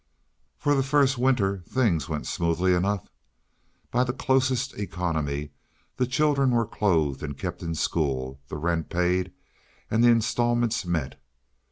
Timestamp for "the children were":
5.97-6.65